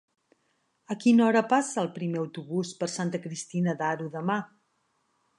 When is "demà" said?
4.17-4.39